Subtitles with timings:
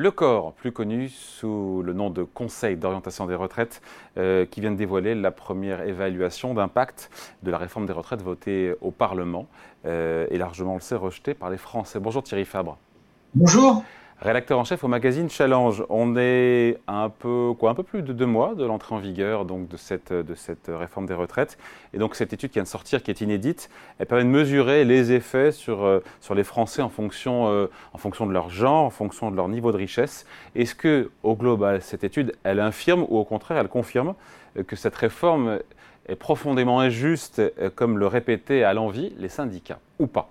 [0.00, 3.82] Le corps, plus connu sous le nom de Conseil d'orientation des retraites,
[4.16, 7.10] euh, qui vient de dévoiler la première évaluation d'impact
[7.42, 9.48] de la réforme des retraites votée au Parlement
[9.86, 11.98] euh, et largement, on rejetée par les Français.
[11.98, 12.78] Bonjour Thierry Fabre.
[13.34, 13.82] Bonjour
[14.20, 15.84] rédacteur en chef au magazine Challenge.
[15.88, 19.44] On est un peu, quoi, un peu plus de deux mois de l'entrée en vigueur
[19.44, 21.58] donc, de, cette, de cette réforme des retraites.
[21.92, 24.84] Et donc cette étude qui vient de sortir, qui est inédite, elle permet de mesurer
[24.84, 28.84] les effets sur, euh, sur les Français en fonction, euh, en fonction de leur genre,
[28.84, 30.26] en fonction de leur niveau de richesse.
[30.54, 34.14] Est-ce que, au global, cette étude, elle infirme ou au contraire, elle confirme
[34.66, 35.60] que cette réforme
[36.08, 37.42] est profondément injuste,
[37.76, 40.30] comme le répétaient à l'envie les syndicats, ou pas?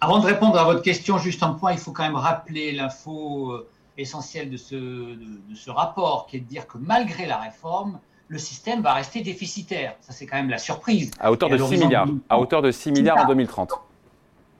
[0.00, 3.52] Avant de répondre à votre question, juste un point, il faut quand même rappeler l'info
[3.52, 7.98] euh, essentielle de ce, de, ce rapport, qui est de dire que malgré la réforme,
[8.28, 9.94] le système va rester déficitaire.
[10.00, 11.10] Ça, c'est quand même la surprise.
[11.20, 12.08] À hauteur de 6 milliards.
[12.28, 13.72] À hauteur de 6 milliards en 2030.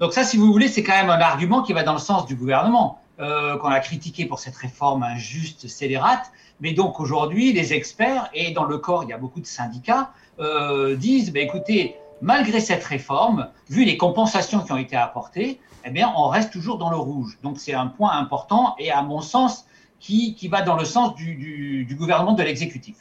[0.00, 2.26] Donc ça, si vous voulez, c'est quand même un argument qui va dans le sens
[2.26, 6.32] du gouvernement, euh, qu'on a critiqué pour cette réforme injuste, scélérate.
[6.60, 10.10] Mais donc aujourd'hui, les experts, et dans le corps, il y a beaucoup de syndicats,
[10.38, 15.90] euh, disent, bah, écoutez, malgré cette réforme, vu les compensations qui ont été apportées, eh
[15.90, 17.38] bien, on reste toujours dans le rouge.
[17.42, 19.66] Donc, c'est un point important et, à mon sens,
[19.98, 22.96] qui, qui va dans le sens du, du, gouvernement de l'exécutif.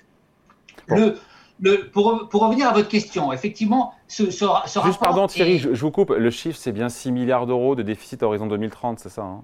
[0.88, 1.18] Le,
[1.62, 5.74] le, pour, pour, revenir à votre question, effectivement, ce, ce, ce Juste pardon Thierry, je,
[5.74, 6.12] je, vous coupe.
[6.12, 9.42] Le chiffre, c'est bien 6 milliards d'euros de déficit à horizon 2030, c'est ça hein?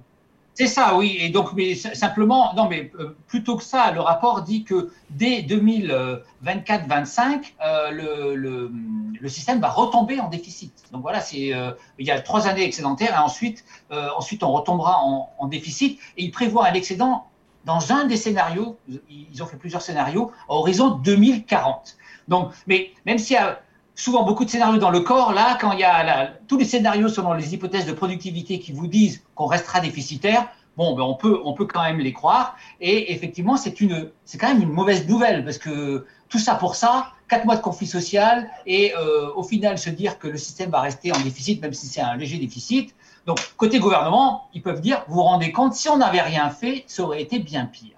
[0.55, 1.17] C'est ça, oui.
[1.19, 5.41] Et donc, mais simplement, non, mais euh, plutôt que ça, le rapport dit que dès
[5.41, 8.71] 2024-25, euh, le,
[9.19, 10.71] le, système va retomber en déficit.
[10.93, 15.01] Donc voilà, c'est euh, il y a trois années excédentaires et ensuite, ensuite on retombera
[15.03, 15.99] en, en, déficit.
[16.15, 17.27] Et il prévoit un excédent
[17.65, 18.77] dans un des scénarios.
[19.09, 21.97] Ils ont fait plusieurs scénarios à horizon 2040.
[22.29, 23.59] Donc, mais même s'il y a
[23.95, 25.33] souvent beaucoup de scénarios dans le corps.
[25.33, 28.71] Là, quand il y a la, tous les scénarios selon les hypothèses de productivité qui
[28.71, 32.55] vous disent qu'on restera déficitaire, bon, ben on peut, on peut quand même les croire.
[32.81, 36.75] Et effectivement, c'est une, c'est quand même une mauvaise nouvelle parce que tout ça pour
[36.75, 40.69] ça, quatre mois de conflit social et euh, au final se dire que le système
[40.69, 42.93] va rester en déficit, même si c'est un léger déficit.
[43.25, 46.83] Donc, côté gouvernement, ils peuvent dire, vous vous rendez compte, si on n'avait rien fait,
[46.87, 47.94] ça aurait été bien pire.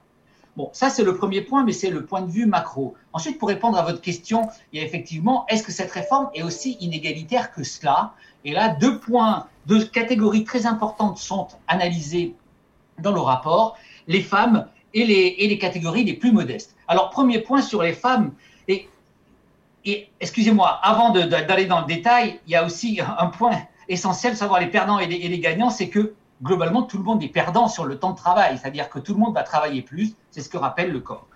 [0.57, 2.95] Bon, ça c'est le premier point, mais c'est le point de vue macro.
[3.13, 6.41] Ensuite, pour répondre à votre question, il y a effectivement, est-ce que cette réforme est
[6.41, 8.16] aussi inégalitaire que cela?
[8.44, 12.34] Et là, deux points, deux catégories très importantes sont analysées
[12.97, 16.75] dans le rapport, les femmes et les, catégories les plus modestes.
[16.88, 18.34] Alors, premier point sur les femmes,
[18.67, 24.59] et, excusez-moi, avant d'aller dans le détail, il y a aussi un point essentiel, savoir
[24.59, 27.97] les perdants et les gagnants, c'est que globalement, tout le monde est perdant sur le
[27.97, 30.91] temps de travail, c'est-à-dire que tout le monde va travailler plus, c'est ce que rappelle
[30.91, 31.27] le corps.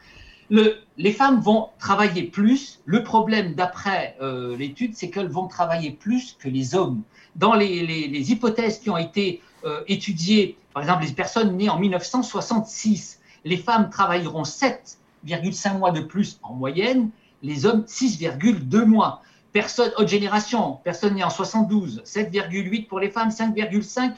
[0.50, 2.81] Le, les femmes vont travailler plus.
[2.85, 7.03] Le problème, d'après euh, l'étude, c'est qu'elles vont travailler plus que les hommes.
[7.38, 13.22] Dans les hypothèses qui ont été euh, étudiées, par exemple, les personnes nées en 1966,
[13.45, 17.09] les femmes travailleront 7,5 mois de plus en moyenne,
[17.44, 19.22] les hommes 6,2 mois.
[19.53, 24.13] Personne, haute génération, personne née en 72, 7,8 pour les femmes, 5,5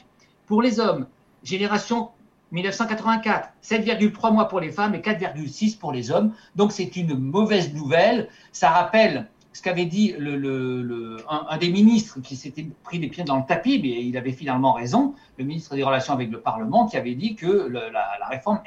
[0.54, 1.08] pour les hommes,
[1.44, 2.10] génération
[2.52, 6.32] 1984, 7,3 mois pour les femmes et 4,6 pour les hommes.
[6.56, 8.30] Donc c'est une mauvaise nouvelle.
[8.52, 13.46] Ça rappelle ce qu'avait dit un, des ministres qui s'était pris les pieds dans le
[13.48, 17.16] tapis, mais il avait finalement raison, le ministre des Relations avec le Parlement, qui avait
[17.16, 18.62] dit que la, la, réforme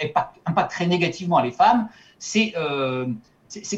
[0.45, 1.89] impacte, très négativement les femmes.
[2.19, 3.07] C'est euh,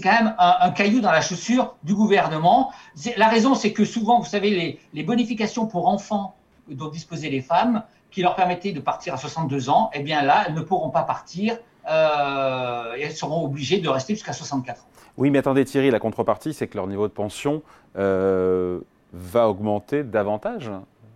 [0.02, 2.72] quand même un, caillou dans la chaussure du gouvernement.
[3.18, 6.36] La raison, c'est que souvent, vous savez, les bonifications pour enfants
[6.70, 10.44] dont disposaient les femmes, qui leur permettaient de partir à 62 ans, eh bien là,
[10.46, 11.58] elles ne pourront pas partir
[11.90, 14.86] euh, et elles seront obligées de rester jusqu'à 64 ans.
[15.16, 17.62] Oui, mais attendez Thierry, la contrepartie, c'est que leur niveau de pension
[17.96, 18.80] euh,
[19.12, 20.70] va augmenter davantage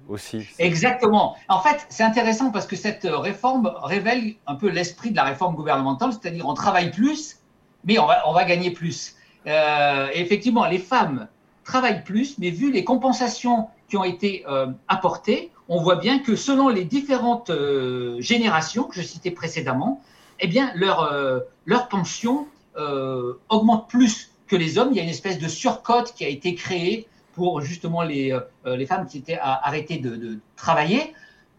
[0.08, 0.48] aussi.
[0.58, 1.36] Exactement.
[1.48, 5.54] En fait, c'est intéressant parce que cette réforme révèle un peu l'esprit de la réforme
[5.54, 7.38] gouvernementale, c'est-à-dire on travaille plus,
[7.84, 9.16] mais on va, on va gagner plus.
[9.46, 11.28] Euh, et effectivement, les femmes
[11.64, 16.36] travaillent plus, mais vu les compensations qui ont été euh, apportées, on voit bien que
[16.36, 20.02] selon les différentes euh, générations que je citais précédemment,
[20.40, 22.46] eh bien, leur, euh, leur pension
[22.76, 24.88] euh, augmente plus que les hommes.
[24.90, 28.84] Il y a une espèce de surcote qui a été créée pour justement les, les
[28.84, 31.14] femmes qui étaient arrêtées de, travailler.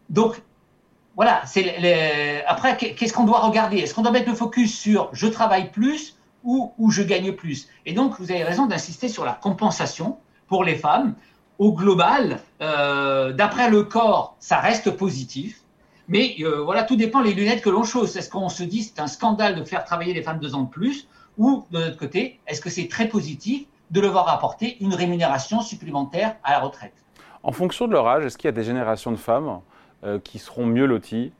[0.08, 0.40] Donc,
[1.16, 1.42] voilà,
[2.46, 3.78] après, qu'est-ce qu'on doit regarder?
[3.78, 7.68] Est-ce qu'on doit mettre le focus sur je travaille plus ou, ou je gagne plus.
[7.86, 11.14] Et donc, vous avez raison d'insister sur la compensation pour les femmes.
[11.58, 15.60] Au global, euh, d'après le corps, ça reste positif.
[16.08, 18.16] Mais euh, voilà, tout dépend les lunettes que l'on chausse.
[18.16, 20.68] Est-ce qu'on se dit c'est un scandale de faire travailler les femmes deux ans de
[20.68, 21.08] plus?
[21.38, 26.36] Ou de notre côté, est-ce que c'est très positif de leur apporter une rémunération supplémentaire
[26.44, 26.92] à la retraite?
[27.42, 29.60] En fonction de leur âge, est-ce qu'il y a des générations de femmes
[30.04, 31.32] euh, qui seront mieux loties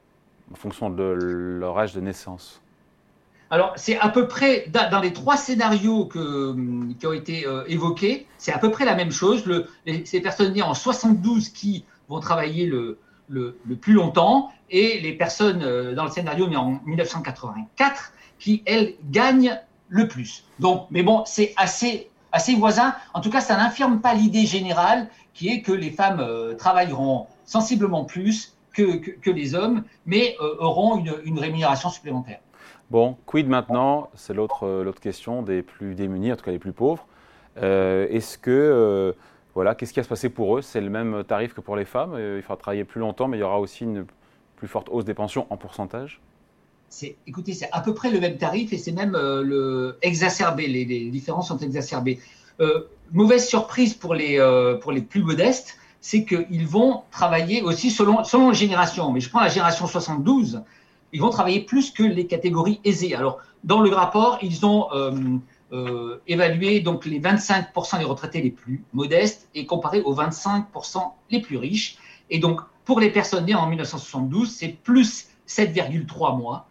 [0.52, 2.60] en fonction de leur âge de naissance?
[3.54, 8.52] Alors, c'est à peu près, dans les trois scénarios qui ont été euh, évoqués, c'est
[8.52, 9.46] à peu près la même chose.
[9.46, 12.98] Le, les, ces personnes nées en 72 qui vont travailler le,
[13.80, 19.56] plus longtemps et les personnes euh, dans le scénario nées en 1984 qui, elles, gagnent
[19.88, 20.46] le plus.
[20.58, 22.10] Donc, mais bon, c'est assez,
[22.58, 22.96] voisin.
[23.12, 27.28] En tout cas, ça n'infirme pas l'idée générale qui est que les femmes euh, travailleront
[27.44, 32.40] sensiblement plus que, les hommes, mais auront une rémunération supplémentaire.
[32.90, 34.10] Bon, quid maintenant?
[34.14, 37.06] C'est l'autre euh, l'autre question des plus démunis, en tout cas les plus pauvres.
[37.56, 39.12] Euh, est-ce que, euh,
[39.54, 40.62] voilà, qu'est-ce qui va se passer pour eux?
[40.62, 42.16] C'est le même tarif que pour les femmes?
[42.18, 44.06] Il faudra travailler plus longtemps, mais il y aura aussi une
[44.56, 46.20] plus forte hausse des pensions en pourcentage?
[47.26, 50.68] Écoutez, c'est à peu près le même tarif et c'est même le exacerbé.
[50.68, 52.20] Les, différences sont exacerbées.
[53.12, 54.38] mauvaise surprise pour les,
[54.80, 59.10] pour les plus modestes, c'est qu'ils vont travailler aussi selon, selon les générations.
[59.10, 60.62] Mais je prends la génération 72
[61.14, 63.14] ils vont travailler plus que les catégories aisées.
[63.14, 65.12] Alors, dans le rapport, ils ont euh,
[65.72, 71.40] euh, évalué donc les 25% des retraités les plus modestes et comparé aux 25% les
[71.40, 71.98] plus riches.
[72.30, 76.66] Et donc, pour les personnes nées en 1972, c'est plus 7,3 mois.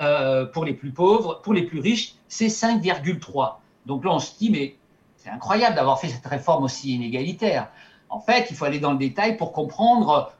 [0.00, 3.58] Euh, pour les plus pauvres, pour les plus riches, c'est 5,3.
[3.86, 4.76] Donc là, on se dit, mais
[5.16, 7.68] c'est incroyable d'avoir fait cette réforme aussi inégalitaire.
[8.08, 10.32] En fait, il faut aller dans le détail pour comprendre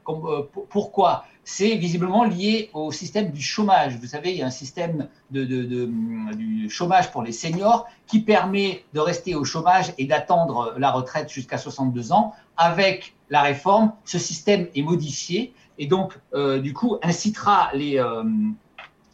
[0.70, 3.96] pourquoi c'est visiblement lié au système du chômage.
[3.96, 8.84] Vous savez, il y a un système de, du chômage pour les seniors qui permet
[8.94, 12.32] de rester au chômage et d'attendre la retraite jusqu'à 62 ans.
[12.56, 18.22] Avec la réforme, ce système est modifié et donc, euh, du coup, incitera les, euh,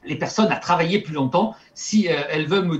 [0.05, 2.71] les personnes à travailler plus longtemps si euh, elles veulent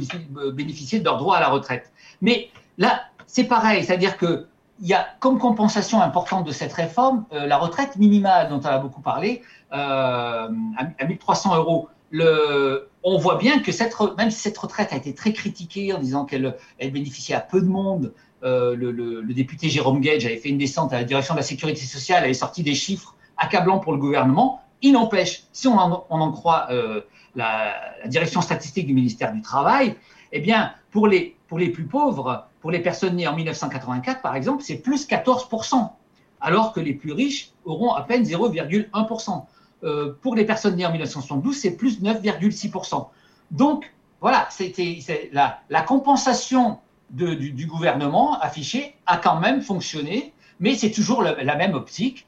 [0.53, 1.91] bénéficier de leurs droits à la retraite.
[2.21, 4.47] Mais là, c'est pareil, c'est-à-dire que
[4.81, 8.67] il y a comme compensation importante de cette réforme euh, la retraite minimale dont on
[8.67, 9.43] a beaucoup parlé
[9.73, 11.89] euh, à, 1300 euros.
[13.03, 13.71] On voit bien que
[14.17, 17.61] même si cette retraite a été très critiquée en disant qu'elle elle bénéficiait à peu
[17.61, 18.13] de monde,
[18.43, 21.83] euh, le, député Jérôme Gage avait fait une descente à la direction de la sécurité
[21.83, 24.61] sociale, avait sorti des chiffres accablants pour le gouvernement.
[24.83, 26.69] Il n'empêche, si on en, croit
[27.35, 27.75] la,
[28.07, 29.95] direction statistique du ministère du Travail,
[30.33, 34.79] eh bien, pour les, plus pauvres, pour les personnes nées en 1984, par exemple, c'est
[34.79, 35.91] plus 14%,
[36.41, 39.45] alors que les plus riches auront à peine 0,1%.
[39.83, 43.09] Euh, pour les personnes nées en 1972, c'est plus 9,6%.
[43.51, 44.99] Donc, voilà, c'était
[45.33, 46.79] la, compensation
[47.11, 52.27] du, gouvernement affichée a quand même fonctionné, mais c'est toujours la même optique.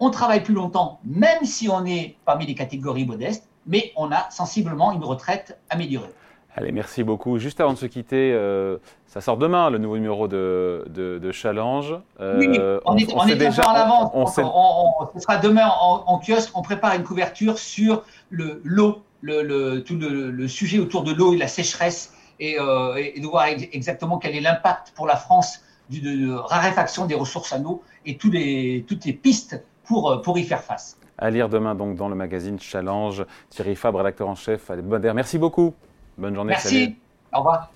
[0.00, 4.28] On travaille plus longtemps, même si on est parmi les catégories modestes, mais on a
[4.30, 6.12] sensiblement une retraite améliorée.
[6.56, 7.38] Allez, merci beaucoup.
[7.38, 11.32] Juste avant de se quitter, euh, ça sort demain le nouveau numéro de, de, de
[11.32, 11.96] Challenge.
[12.20, 12.46] Euh, oui,
[12.84, 14.10] on, est, on, on est déjà en avance.
[14.14, 16.52] On, ce sera demain en, en, kiosque.
[16.54, 21.12] On prépare une couverture sur le l'eau, le, le, tout le, le, sujet autour de
[21.12, 25.16] l'eau et la sécheresse, et, euh, et, de voir exactement quel est l'impact pour la
[25.16, 25.60] France
[25.90, 30.22] du, de, de, raréfaction des ressources en eau et tous les, toutes les pistes pour,
[30.22, 30.98] pour y faire face.
[31.18, 33.24] À lire demain donc dans le magazine Challenge.
[33.50, 35.74] Thierry Fabre, rédacteur en chef à Merci beaucoup.
[36.18, 36.50] Bonne journée.
[36.50, 36.96] Merci.
[37.32, 37.70] Au revoir.